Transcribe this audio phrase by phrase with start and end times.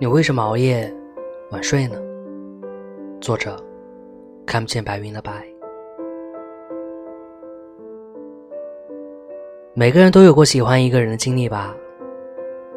[0.00, 0.94] 你为什么熬夜
[1.50, 1.96] 晚睡呢？
[3.20, 3.56] 作者：
[4.46, 5.44] 看不见白云的白。
[9.74, 11.74] 每个人都有过喜欢一个人的经历吧，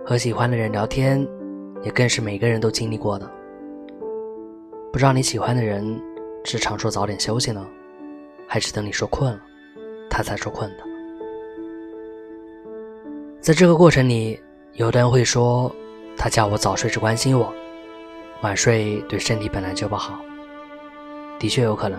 [0.04, 1.24] 和喜欢的人聊天，
[1.84, 3.32] 也更是每个人都经历过的。
[4.92, 6.02] 不知道你喜欢的人
[6.44, 7.64] 是常说早点休息呢，
[8.48, 9.40] 还是等你说困了，
[10.10, 10.84] 他才说困的？
[13.40, 14.40] 在这个过程里，
[14.74, 15.72] 有的人会说。
[16.24, 17.52] 他叫我早睡是关心我，
[18.42, 20.20] 晚睡对身体本来就不好。
[21.40, 21.98] 的确有可能，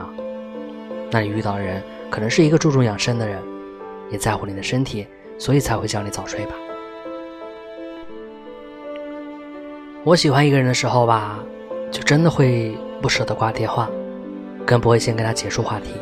[1.11, 3.43] 那你遇到的人可能是一个注重养生的人，
[4.13, 5.05] 也在乎你的身体，
[5.39, 6.55] 所以才会叫你早睡吧。
[10.05, 11.41] 我喜欢一个人的时候吧，
[11.91, 13.91] 就真的会不舍得挂电话，
[14.65, 15.95] 更不会先跟他结束话题。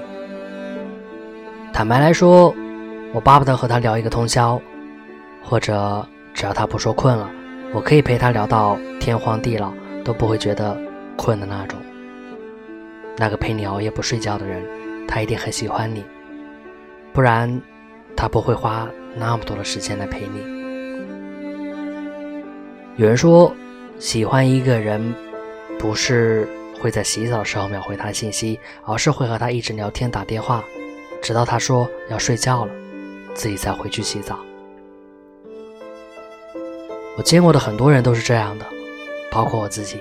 [1.72, 2.54] 坦白来说，
[3.14, 4.60] 我巴不得和他聊一个通宵，
[5.42, 7.30] 或者只要他不说困了。
[7.72, 9.72] 我可以陪他聊到天荒地老，
[10.04, 10.76] 都不会觉得
[11.16, 11.78] 困的那种。
[13.16, 14.62] 那个陪你熬夜不睡觉的人，
[15.06, 16.04] 他一定很喜欢你，
[17.12, 17.60] 不然
[18.16, 20.40] 他不会花那么多的时间来陪你。
[22.96, 23.54] 有人说，
[23.98, 25.14] 喜欢一个人，
[25.78, 26.48] 不是
[26.80, 30.64] 会在洗澡的时候秒回他信息，而是会和他一直聊天打电话，
[31.22, 32.72] 直到他说要睡觉了，
[33.32, 34.38] 自己再回去洗澡。
[37.20, 38.64] 我见过的很多人都是这样的，
[39.30, 40.00] 包括我自己。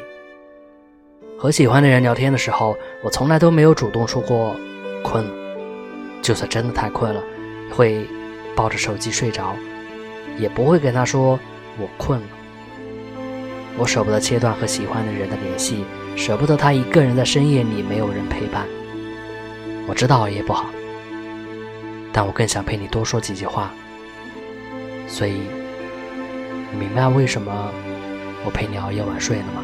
[1.37, 4.55] 和喜欢的人聊天的时候，我从来都没有主动说过
[5.03, 5.31] 困了。
[6.21, 7.21] 就算真的太困了，
[7.73, 8.07] 会
[8.55, 9.53] 抱着手机睡着，
[10.37, 11.37] 也不会跟他说
[11.77, 12.27] 我困了。
[13.77, 15.83] 我舍不得切断和喜欢的人的联系，
[16.15, 18.65] 舍不得他一个人在深夜里没有人陪伴。
[19.87, 20.69] 我知道熬夜不好，
[22.13, 23.73] 但我更想陪你多说几句话，
[25.05, 25.41] 所以。
[26.71, 27.71] 你明白为什么
[28.45, 29.63] 我陪你熬夜晚睡了吗？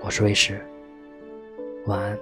[0.00, 0.64] 我是卫士，
[1.86, 2.18] 晚安。